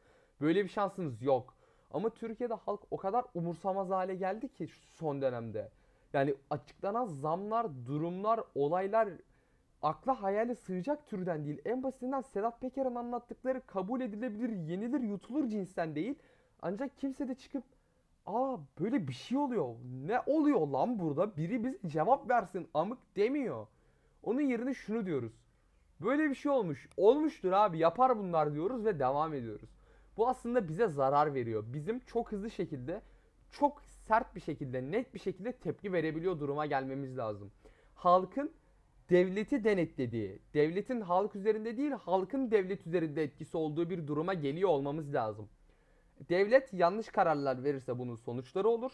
Böyle 0.40 0.64
bir 0.64 0.68
şansınız 0.68 1.22
yok. 1.22 1.54
Ama 1.90 2.10
Türkiye'de 2.10 2.54
halk 2.54 2.80
o 2.90 2.96
kadar 2.96 3.24
umursamaz 3.34 3.90
hale 3.90 4.14
geldi 4.14 4.48
ki 4.48 4.68
şu 4.68 4.80
son 4.94 5.22
dönemde. 5.22 5.70
Yani 6.12 6.34
açıklanan 6.50 7.06
zamlar, 7.06 7.66
durumlar, 7.86 8.40
olaylar 8.54 9.08
akla 9.84 10.22
hayale 10.22 10.54
sığacak 10.54 11.06
türden 11.06 11.44
değil. 11.44 11.60
En 11.64 11.82
basitinden 11.82 12.20
Sedat 12.20 12.60
Peker'in 12.60 12.94
anlattıkları 12.94 13.66
kabul 13.66 14.00
edilebilir, 14.00 14.48
yenilir, 14.48 15.00
yutulur 15.00 15.48
cinsten 15.48 15.94
değil. 15.94 16.14
Ancak 16.62 16.98
kimse 16.98 17.28
de 17.28 17.34
çıkıp 17.34 17.64
aa 18.26 18.56
böyle 18.80 19.08
bir 19.08 19.12
şey 19.12 19.38
oluyor. 19.38 19.74
Ne 20.06 20.20
oluyor 20.26 20.68
lan 20.68 20.98
burada? 20.98 21.36
Biri 21.36 21.64
bize 21.64 21.78
cevap 21.86 22.30
versin 22.30 22.68
amık 22.74 23.16
demiyor. 23.16 23.66
Onun 24.22 24.40
yerine 24.40 24.74
şunu 24.74 25.06
diyoruz. 25.06 25.32
Böyle 26.00 26.30
bir 26.30 26.34
şey 26.34 26.52
olmuş. 26.52 26.88
Olmuştur 26.96 27.52
abi 27.52 27.78
yapar 27.78 28.18
bunlar 28.18 28.54
diyoruz 28.54 28.84
ve 28.84 28.98
devam 28.98 29.34
ediyoruz. 29.34 29.70
Bu 30.16 30.28
aslında 30.28 30.68
bize 30.68 30.88
zarar 30.88 31.34
veriyor. 31.34 31.64
Bizim 31.66 31.98
çok 31.98 32.32
hızlı 32.32 32.50
şekilde, 32.50 33.02
çok 33.50 33.82
sert 33.82 34.34
bir 34.34 34.40
şekilde, 34.40 34.90
net 34.90 35.14
bir 35.14 35.18
şekilde 35.18 35.52
tepki 35.52 35.92
verebiliyor 35.92 36.40
duruma 36.40 36.66
gelmemiz 36.66 37.18
lazım. 37.18 37.50
Halkın 37.94 38.52
devleti 39.10 39.64
denetlediği, 39.64 40.38
devletin 40.54 41.00
halk 41.00 41.36
üzerinde 41.36 41.76
değil 41.76 41.90
halkın 41.90 42.50
devlet 42.50 42.86
üzerinde 42.86 43.22
etkisi 43.22 43.56
olduğu 43.56 43.90
bir 43.90 44.06
duruma 44.06 44.34
geliyor 44.34 44.68
olmamız 44.68 45.14
lazım. 45.14 45.48
Devlet 46.28 46.72
yanlış 46.72 47.08
kararlar 47.08 47.64
verirse 47.64 47.98
bunun 47.98 48.16
sonuçları 48.16 48.68
olur. 48.68 48.92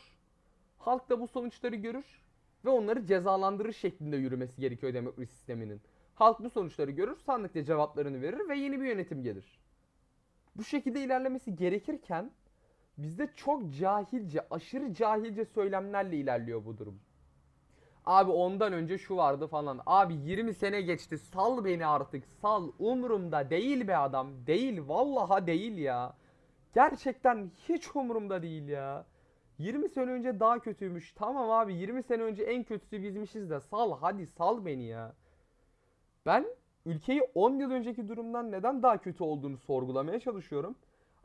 Halk 0.79 1.11
da 1.11 1.21
bu 1.21 1.27
sonuçları 1.27 1.77
görür 1.77 2.23
ve 2.65 2.71
onları 2.71 3.07
cezalandırır 3.07 3.73
şeklinde 3.73 4.17
yürümesi 4.17 4.61
gerekiyor 4.61 4.95
demokrasi 4.95 5.33
sisteminin. 5.33 5.81
Halk 6.15 6.41
bu 6.41 6.51
sonuçları 6.51 6.91
görür, 6.91 7.17
sandıkta 7.17 7.65
cevaplarını 7.65 8.23
verir 8.23 8.49
ve 8.49 8.57
yeni 8.57 8.81
bir 8.81 8.87
yönetim 8.87 9.23
gelir. 9.23 9.61
Bu 10.57 10.65
şekilde 10.65 11.05
ilerlemesi 11.05 11.57
gerekirken 11.57 12.31
bizde 12.99 13.31
çok 13.37 13.75
cahilce, 13.75 14.47
aşırı 14.51 14.95
cahilce 14.95 15.45
söylemlerle 15.45 16.17
ilerliyor 16.17 16.65
bu 16.65 16.79
durum. 16.79 17.01
Abi 18.11 18.31
ondan 18.31 18.73
önce 18.73 18.99
şu 18.99 19.17
vardı 19.17 19.47
falan. 19.47 19.81
Abi 19.87 20.15
20 20.15 20.55
sene 20.55 20.81
geçti. 20.81 21.19
Sal 21.19 21.65
beni 21.65 21.87
artık. 21.87 22.27
Sal. 22.27 22.71
Umurumda 22.79 23.51
değil 23.51 23.89
be 23.89 23.97
adam. 23.97 24.47
Değil. 24.47 24.83
Vallaha 24.87 25.47
değil 25.47 25.79
ya. 25.79 26.15
Gerçekten 26.75 27.51
hiç 27.69 27.97
umurumda 27.97 28.43
değil 28.43 28.69
ya. 28.69 29.07
20 29.59 29.89
sene 29.89 30.11
önce 30.11 30.41
daha 30.41 30.59
kötüymüş. 30.59 31.13
Tamam 31.13 31.51
abi 31.51 31.75
20 31.75 32.03
sene 32.03 32.23
önce 32.23 32.43
en 32.43 32.65
kötüsü 32.65 33.03
bizmişiz 33.03 33.51
de 33.51 33.61
sal 33.61 33.99
hadi 34.01 34.27
sal 34.27 34.65
beni 34.67 34.85
ya. 34.85 35.13
Ben 36.27 36.47
ülkeyi 36.87 37.23
10 37.35 37.59
yıl 37.59 37.71
önceki 37.71 38.09
durumdan 38.09 38.53
neden 38.53 38.83
daha 38.83 38.99
kötü 38.99 39.25
olduğunu 39.25 39.59
sorgulamaya 39.59 40.21
çalışıyorum. 40.21 40.77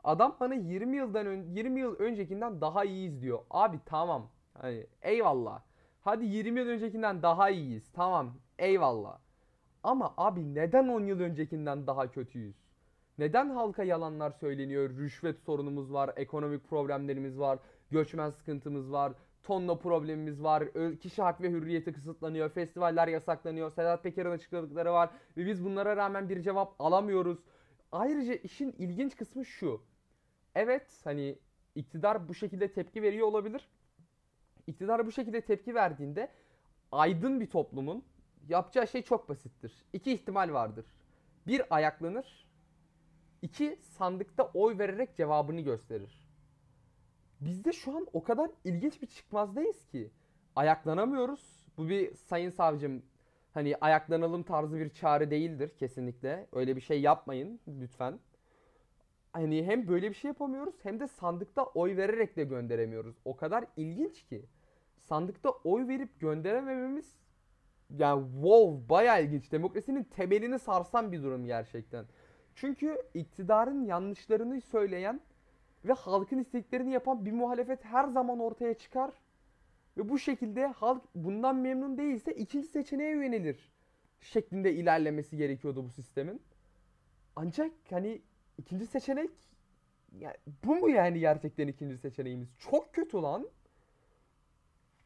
Adam 0.04 0.36
bana 0.40 0.54
20 0.54 0.96
yıldan 0.96 1.26
ön, 1.26 1.42
20 1.54 1.80
yıl 1.80 1.96
öncekinden 1.96 2.60
daha 2.60 2.84
iyiyiz 2.84 3.22
diyor. 3.22 3.38
Abi 3.50 3.80
tamam. 3.86 4.28
Hani 4.54 4.86
eyvallah. 5.02 5.62
Hadi 6.06 6.24
20 6.24 6.60
yıl 6.60 6.68
öncekinden 6.68 7.22
daha 7.22 7.50
iyiyiz. 7.50 7.92
Tamam. 7.92 8.34
Eyvallah. 8.58 9.18
Ama 9.82 10.14
abi 10.16 10.54
neden 10.54 10.88
10 10.88 11.06
yıl 11.06 11.20
öncekinden 11.20 11.86
daha 11.86 12.10
kötüyüz? 12.10 12.56
Neden 13.18 13.50
halka 13.50 13.84
yalanlar 13.84 14.30
söyleniyor? 14.30 14.90
Rüşvet 14.90 15.38
sorunumuz 15.38 15.92
var, 15.92 16.10
ekonomik 16.16 16.68
problemlerimiz 16.68 17.38
var, 17.38 17.58
göçmen 17.90 18.30
sıkıntımız 18.30 18.92
var, 18.92 19.12
tonla 19.42 19.78
problemimiz 19.78 20.42
var, 20.42 20.64
kişi 21.00 21.22
hak 21.22 21.40
ve 21.40 21.50
hürriyeti 21.50 21.92
kısıtlanıyor, 21.92 22.50
festivaller 22.50 23.08
yasaklanıyor, 23.08 23.70
Sedat 23.70 24.02
Peker'in 24.02 24.30
açıkladıkları 24.30 24.92
var 24.92 25.10
ve 25.36 25.46
biz 25.46 25.64
bunlara 25.64 25.96
rağmen 25.96 26.28
bir 26.28 26.42
cevap 26.42 26.74
alamıyoruz. 26.78 27.38
Ayrıca 27.92 28.34
işin 28.34 28.74
ilginç 28.78 29.16
kısmı 29.16 29.44
şu. 29.44 29.80
Evet 30.54 31.00
hani 31.04 31.38
iktidar 31.74 32.28
bu 32.28 32.34
şekilde 32.34 32.72
tepki 32.72 33.02
veriyor 33.02 33.26
olabilir. 33.26 33.68
İktidar 34.66 35.06
bu 35.06 35.12
şekilde 35.12 35.40
tepki 35.40 35.74
verdiğinde 35.74 36.28
aydın 36.92 37.40
bir 37.40 37.46
toplumun 37.50 38.04
yapacağı 38.48 38.88
şey 38.88 39.02
çok 39.02 39.28
basittir. 39.28 39.84
İki 39.92 40.12
ihtimal 40.12 40.52
vardır. 40.52 40.86
Bir 41.46 41.74
ayaklanır, 41.76 42.46
iki 43.42 43.78
sandıkta 43.82 44.50
oy 44.54 44.78
vererek 44.78 45.16
cevabını 45.16 45.60
gösterir. 45.60 46.26
Bizde 47.40 47.72
şu 47.72 47.96
an 47.96 48.06
o 48.12 48.22
kadar 48.22 48.50
ilginç 48.64 49.02
bir 49.02 49.06
çıkmazdayız 49.06 49.86
ki 49.86 50.10
ayaklanamıyoruz. 50.56 51.66
Bu 51.78 51.88
bir 51.88 52.14
sayın 52.14 52.50
savcım 52.50 53.02
hani 53.54 53.76
ayaklanalım 53.80 54.42
tarzı 54.42 54.76
bir 54.76 54.90
çağrı 54.90 55.30
değildir 55.30 55.70
kesinlikle. 55.78 56.46
Öyle 56.52 56.76
bir 56.76 56.80
şey 56.80 57.00
yapmayın 57.00 57.60
lütfen. 57.68 58.18
Hani 59.32 59.64
hem 59.66 59.88
böyle 59.88 60.08
bir 60.08 60.14
şey 60.14 60.28
yapamıyoruz 60.28 60.74
hem 60.82 61.00
de 61.00 61.06
sandıkta 61.08 61.64
oy 61.64 61.96
vererek 61.96 62.36
de 62.36 62.44
gönderemiyoruz. 62.44 63.16
O 63.24 63.36
kadar 63.36 63.64
ilginç 63.76 64.22
ki. 64.22 64.44
Sandıkta 65.08 65.50
oy 65.50 65.88
verip 65.88 66.20
gönderemememiz 66.20 67.14
yani 67.98 68.24
wow 68.32 68.88
baya 68.88 69.18
ilginç. 69.18 69.52
Demokrasinin 69.52 70.04
temelini 70.04 70.58
sarsan 70.58 71.12
bir 71.12 71.22
durum 71.22 71.46
gerçekten. 71.46 72.04
Çünkü 72.54 73.02
iktidarın 73.14 73.84
yanlışlarını 73.84 74.60
söyleyen 74.60 75.20
ve 75.84 75.92
halkın 75.92 76.38
isteklerini 76.38 76.92
yapan 76.92 77.24
bir 77.24 77.32
muhalefet 77.32 77.84
her 77.84 78.08
zaman 78.08 78.38
ortaya 78.40 78.74
çıkar. 78.74 79.10
Ve 79.96 80.08
bu 80.08 80.18
şekilde 80.18 80.66
halk 80.66 81.02
bundan 81.14 81.56
memnun 81.56 81.98
değilse 81.98 82.34
ikinci 82.34 82.68
seçeneğe 82.68 83.10
yönelir 83.10 83.72
şeklinde 84.20 84.74
ilerlemesi 84.74 85.36
gerekiyordu 85.36 85.84
bu 85.84 85.90
sistemin. 85.90 86.42
Ancak 87.36 87.72
hani 87.90 88.22
ikinci 88.58 88.86
seçenek 88.86 89.30
yani 90.18 90.36
bu 90.64 90.74
mu 90.74 90.90
yani 90.90 91.20
gerçekten 91.20 91.68
ikinci 91.68 91.98
seçeneğimiz? 91.98 92.48
Çok 92.58 92.92
kötü 92.92 93.16
lan. 93.16 93.48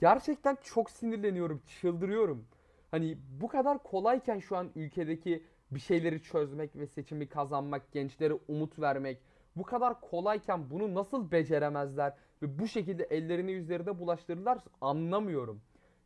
Gerçekten 0.01 0.59
çok 0.63 0.91
sinirleniyorum, 0.91 1.63
çıldırıyorum. 1.81 2.45
Hani 2.91 3.19
bu 3.41 3.49
kadar 3.49 3.83
kolayken 3.83 4.39
şu 4.39 4.57
an 4.57 4.71
ülkedeki 4.75 5.43
bir 5.71 5.81
şeyleri 5.81 6.23
çözmek 6.23 6.77
ve 6.77 6.87
seçimi 6.87 7.29
kazanmak, 7.29 7.93
gençlere 7.93 8.35
umut 8.49 8.79
vermek 8.79 9.19
bu 9.57 9.63
kadar 9.63 10.01
kolayken 10.01 10.71
bunu 10.71 10.95
nasıl 10.95 11.31
beceremezler 11.31 12.13
ve 12.43 12.59
bu 12.59 12.69
şekilde 12.69 13.05
ellerini 13.05 13.53
yüzlerine 13.53 13.99
bulaştırırlar 13.99 14.59
anlamıyorum. 14.81 15.61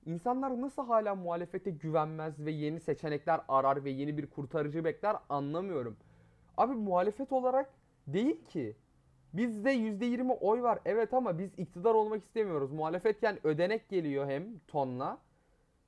İnsanlar 0.06 0.60
nasıl 0.60 0.86
hala 0.86 1.14
muhalefete 1.14 1.70
güvenmez 1.70 2.38
ve 2.38 2.50
yeni 2.50 2.80
seçenekler 2.80 3.40
arar 3.48 3.84
ve 3.84 3.90
yeni 3.90 4.18
bir 4.18 4.26
kurtarıcı 4.26 4.84
bekler 4.84 5.16
anlamıyorum. 5.28 5.96
Abi 6.56 6.74
muhalefet 6.74 7.32
olarak 7.32 7.70
değil 8.06 8.44
ki. 8.44 8.76
Bizde 9.34 9.74
%20 9.74 10.32
oy 10.32 10.62
var 10.62 10.78
evet 10.84 11.14
ama 11.14 11.38
biz 11.38 11.58
iktidar 11.58 11.94
olmak 11.94 12.22
istemiyoruz. 12.22 12.72
Muhalefetken 12.72 13.46
ödenek 13.46 13.88
geliyor 13.88 14.26
hem 14.26 14.58
tonla. 14.58 15.18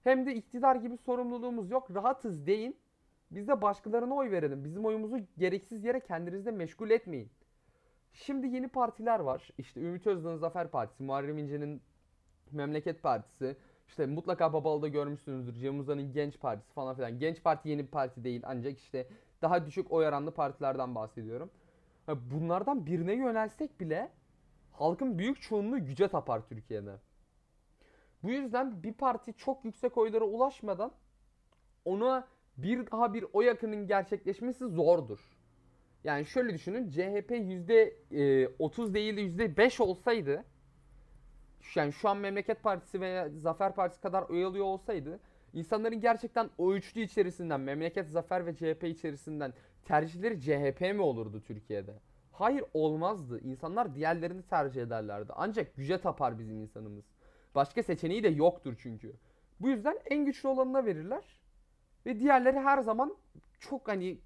Hem 0.05 0.26
de 0.26 0.35
iktidar 0.35 0.76
gibi 0.76 0.97
sorumluluğumuz 0.97 1.71
yok. 1.71 1.95
Rahatız 1.95 2.47
deyin. 2.47 2.76
Biz 3.31 3.49
de 3.49 3.62
başkalarına 3.62 4.15
oy 4.15 4.31
verelim. 4.31 4.65
Bizim 4.65 4.85
oyumuzu 4.85 5.19
gereksiz 5.38 5.85
yere 5.85 6.00
kendinizde 6.00 6.50
meşgul 6.50 6.91
etmeyin. 6.91 7.31
Şimdi 8.12 8.47
yeni 8.47 8.69
partiler 8.69 9.20
var. 9.20 9.51
İşte 9.59 9.81
Ümit 9.81 10.07
Özdağ'ın 10.07 10.37
Zafer 10.37 10.68
Partisi, 10.70 11.03
Muharrem 11.03 11.38
İnce'nin 11.38 11.83
Memleket 12.53 13.03
Partisi, 13.03 13.57
işte 13.88 14.07
mutlaka 14.07 14.53
Babalı'da 14.53 14.88
görmüşsünüzdür. 14.88 15.55
Cem 15.55 15.81
Uzan'ın 15.81 16.12
Genç 16.12 16.40
Partisi 16.40 16.73
falan 16.73 16.97
filan. 16.97 17.18
Genç 17.18 17.42
Parti 17.42 17.68
yeni 17.68 17.83
bir 17.83 17.90
parti 17.90 18.25
değil 18.25 18.42
ancak 18.44 18.79
işte 18.79 19.09
daha 19.42 19.66
düşük 19.66 19.92
oy 19.92 20.07
oranlı 20.07 20.31
partilerden 20.31 20.94
bahsediyorum. 20.94 21.51
Bunlardan 22.09 22.87
birine 22.87 23.12
yönelsek 23.12 23.81
bile 23.81 24.11
halkın 24.73 25.19
büyük 25.19 25.42
çoğunluğu 25.42 25.85
güce 25.85 26.09
tapar 26.09 26.49
Türkiye'de. 26.49 26.97
Bu 28.23 28.31
yüzden 28.31 28.83
bir 28.83 28.92
parti 28.92 29.35
çok 29.35 29.64
yüksek 29.64 29.99
oylara 29.99 30.25
ulaşmadan 30.25 30.92
ona 31.85 32.29
bir 32.57 32.90
daha 32.90 33.14
bir 33.14 33.25
oy 33.33 33.51
akının 33.51 33.87
gerçekleşmesi 33.87 34.66
zordur. 34.66 35.19
Yani 36.05 36.27
şöyle 36.27 36.55
düşünün 36.55 36.90
CHP 36.90 37.31
%30 37.31 38.95
değil 38.95 39.38
de 39.38 39.47
%5 39.47 39.83
olsaydı 39.83 40.45
yani 41.75 41.92
şu 41.92 42.09
an 42.09 42.16
Memleket 42.16 42.62
Partisi 42.62 43.01
veya 43.01 43.29
Zafer 43.29 43.75
Partisi 43.75 44.01
kadar 44.01 44.23
oy 44.23 44.45
alıyor 44.45 44.64
olsaydı 44.64 45.21
insanların 45.53 46.01
gerçekten 46.01 46.51
o 46.59 46.75
üçlü 46.75 47.01
içerisinden 47.01 47.61
Memleket, 47.61 48.09
Zafer 48.09 48.47
ve 48.47 48.55
CHP 48.55 48.85
içerisinden 48.85 49.53
tercihleri 49.87 50.40
CHP 50.40 50.81
mi 50.81 51.01
olurdu 51.01 51.42
Türkiye'de? 51.46 51.94
Hayır 52.33 52.64
olmazdı. 52.75 53.40
İnsanlar 53.40 53.94
diğerlerini 53.94 54.42
tercih 54.42 54.83
ederlerdi. 54.83 55.33
Ancak 55.37 55.77
güce 55.77 55.99
tapar 55.99 56.38
bizim 56.38 56.61
insanımız. 56.61 57.05
Başka 57.55 57.83
seçeneği 57.83 58.22
de 58.22 58.29
yoktur 58.29 58.75
çünkü. 58.79 59.16
Bu 59.61 59.68
yüzden 59.68 59.99
en 60.11 60.25
güçlü 60.25 60.49
olanına 60.49 60.85
verirler. 60.85 61.40
Ve 62.07 62.20
diğerleri 62.20 62.59
her 62.59 62.79
zaman 62.79 63.16
çok 63.61 63.88
hani 63.88 64.18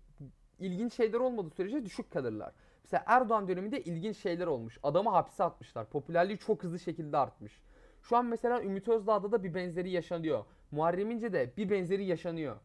ilginç 0.58 0.94
şeyler 0.94 1.18
olmadığı 1.18 1.50
sürece 1.50 1.84
düşük 1.84 2.10
kalırlar. 2.10 2.52
Mesela 2.84 3.04
Erdoğan 3.06 3.48
döneminde 3.48 3.82
ilginç 3.82 4.16
şeyler 4.16 4.46
olmuş. 4.46 4.78
Adamı 4.82 5.10
hapse 5.10 5.44
atmışlar. 5.44 5.86
Popülerliği 5.90 6.38
çok 6.38 6.64
hızlı 6.64 6.78
şekilde 6.78 7.16
artmış. 7.16 7.60
Şu 8.02 8.16
an 8.16 8.26
mesela 8.26 8.62
Ümit 8.62 8.88
Özdağ'da 8.88 9.32
da 9.32 9.44
bir 9.44 9.54
benzeri 9.54 9.90
yaşanıyor. 9.90 10.44
Muharrem 10.70 11.10
İnce 11.10 11.32
de 11.32 11.52
bir 11.56 11.70
benzeri 11.70 12.04
yaşanıyor. 12.04 12.56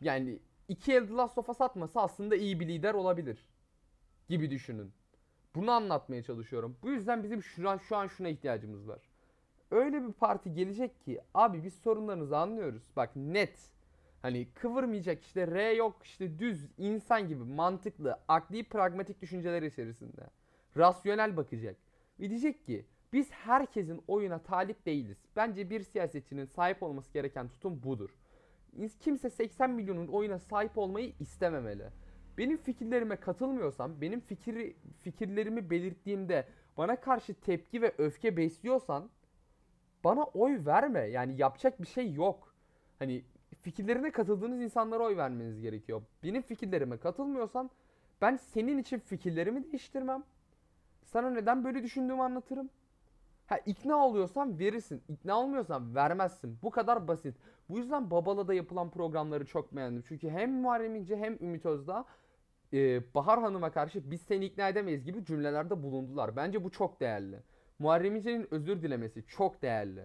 Yani 0.00 0.38
iki 0.70 0.92
el 0.92 1.06
The 1.06 1.14
Last 1.14 1.38
of 1.38 1.48
Us 1.48 1.60
atması 1.60 2.00
aslında 2.00 2.36
iyi 2.36 2.60
bir 2.60 2.68
lider 2.68 2.94
olabilir. 2.94 3.46
Gibi 4.28 4.50
düşünün. 4.50 4.92
Bunu 5.54 5.70
anlatmaya 5.70 6.22
çalışıyorum. 6.22 6.76
Bu 6.82 6.90
yüzden 6.90 7.22
bizim 7.22 7.42
şu 7.42 7.70
an, 7.70 7.78
şu 7.78 7.96
an 7.96 8.06
şuna 8.06 8.28
ihtiyacımız 8.28 8.88
var. 8.88 9.00
Öyle 9.70 10.08
bir 10.08 10.12
parti 10.12 10.52
gelecek 10.52 11.00
ki 11.00 11.20
abi 11.34 11.64
biz 11.64 11.74
sorunlarınızı 11.74 12.38
anlıyoruz. 12.38 12.82
Bak 12.96 13.16
net. 13.16 13.58
Hani 14.22 14.48
kıvırmayacak 14.54 15.22
işte 15.22 15.46
R 15.46 15.72
yok 15.72 15.96
işte 16.04 16.38
düz 16.38 16.68
insan 16.78 17.28
gibi 17.28 17.44
mantıklı, 17.44 18.18
akli, 18.28 18.64
pragmatik 18.64 19.22
düşünceler 19.22 19.62
içerisinde. 19.62 20.22
Rasyonel 20.76 21.36
bakacak. 21.36 21.76
Ve 22.20 22.30
diyecek 22.30 22.64
ki 22.64 22.86
biz 23.12 23.30
herkesin 23.30 24.02
oyuna 24.08 24.38
talip 24.38 24.86
değiliz. 24.86 25.18
Bence 25.36 25.70
bir 25.70 25.80
siyasetçinin 25.80 26.44
sahip 26.44 26.82
olması 26.82 27.12
gereken 27.12 27.48
tutum 27.48 27.82
budur. 27.82 28.10
Kimse 29.00 29.30
80 29.30 29.70
milyonun 29.70 30.06
oyuna 30.08 30.38
sahip 30.38 30.78
olmayı 30.78 31.12
istememeli. 31.20 31.84
Benim 32.38 32.56
fikirlerime 32.56 33.16
katılmıyorsan, 33.16 34.00
benim 34.00 34.20
fikri, 34.20 34.76
fikirlerimi 35.02 35.70
belirttiğimde 35.70 36.46
bana 36.78 37.00
karşı 37.00 37.34
tepki 37.34 37.82
ve 37.82 37.94
öfke 37.98 38.36
besliyorsan 38.36 39.10
bana 40.04 40.24
oy 40.24 40.66
verme. 40.66 41.00
Yani 41.00 41.34
yapacak 41.40 41.82
bir 41.82 41.86
şey 41.86 42.12
yok. 42.12 42.54
Hani 42.98 43.24
fikirlerine 43.60 44.10
katıldığınız 44.10 44.60
insanlara 44.60 45.02
oy 45.02 45.16
vermeniz 45.16 45.60
gerekiyor. 45.60 46.02
Benim 46.22 46.42
fikirlerime 46.42 46.96
katılmıyorsan 46.96 47.70
ben 48.20 48.36
senin 48.36 48.78
için 48.78 48.98
fikirlerimi 48.98 49.64
değiştirmem. 49.64 50.24
Sana 51.04 51.30
neden 51.30 51.64
böyle 51.64 51.82
düşündüğümü 51.82 52.22
anlatırım. 52.22 52.70
Ha 53.50 53.58
ikna 53.66 54.06
oluyorsan 54.06 54.58
verirsin. 54.58 55.02
İkna 55.08 55.40
olmuyorsan 55.40 55.94
vermezsin. 55.94 56.58
Bu 56.62 56.70
kadar 56.70 57.08
basit. 57.08 57.36
Bu 57.68 57.78
yüzden 57.78 58.10
Babala'da 58.10 58.54
yapılan 58.54 58.90
programları 58.90 59.46
çok 59.46 59.76
beğendim. 59.76 60.04
Çünkü 60.08 60.30
hem 60.30 60.52
Muharrem 60.60 60.96
İnce 60.96 61.16
hem 61.16 61.34
Ümit 61.40 61.66
Özdağ 61.66 62.04
e, 62.72 63.02
Bahar 63.14 63.40
Hanım'a 63.40 63.72
karşı 63.72 64.10
biz 64.10 64.20
seni 64.22 64.44
ikna 64.44 64.68
edemeyiz 64.68 65.04
gibi 65.04 65.24
cümlelerde 65.24 65.82
bulundular. 65.82 66.36
Bence 66.36 66.64
bu 66.64 66.70
çok 66.70 67.00
değerli. 67.00 67.42
Muharrem 67.78 68.16
İnce'nin 68.16 68.54
özür 68.54 68.82
dilemesi 68.82 69.26
çok 69.26 69.62
değerli. 69.62 70.04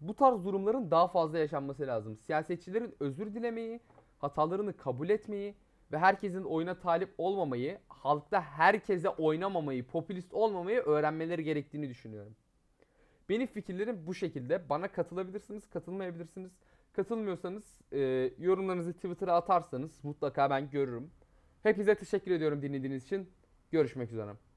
Bu 0.00 0.14
tarz 0.14 0.44
durumların 0.44 0.90
daha 0.90 1.08
fazla 1.08 1.38
yaşanması 1.38 1.86
lazım. 1.86 2.16
Siyasetçilerin 2.16 2.94
özür 3.00 3.34
dilemeyi, 3.34 3.80
hatalarını 4.18 4.76
kabul 4.76 5.08
etmeyi 5.08 5.54
ve 5.92 5.98
herkesin 5.98 6.44
oyuna 6.44 6.78
talip 6.78 7.14
olmamayı, 7.18 7.78
halkta 7.88 8.40
herkese 8.40 9.08
oynamamayı, 9.08 9.86
popülist 9.86 10.34
olmamayı 10.34 10.80
öğrenmeleri 10.80 11.44
gerektiğini 11.44 11.88
düşünüyorum. 11.88 12.36
Benim 13.28 13.46
fikirlerim 13.46 14.06
bu 14.06 14.14
şekilde. 14.14 14.68
Bana 14.68 14.88
katılabilirsiniz, 14.88 15.70
katılmayabilirsiniz. 15.70 16.52
Katılmıyorsanız 16.92 17.64
e, 17.92 18.30
yorumlarınızı 18.38 18.92
Twitter'a 18.92 19.36
atarsanız 19.36 20.04
mutlaka 20.04 20.50
ben 20.50 20.70
görürüm. 20.70 21.10
Hepinize 21.62 21.94
teşekkür 21.94 22.30
ediyorum 22.30 22.62
dinlediğiniz 22.62 23.04
için. 23.04 23.30
Görüşmek 23.70 24.12
üzere. 24.12 24.49